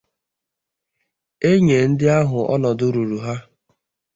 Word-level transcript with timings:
e 1.49 1.51
nye 1.65 1.77
ndị 1.89 2.05
ahụ 2.19 2.39
ọnọdụ 2.53 2.85
ruru 2.93 3.17
ha. 3.25 3.35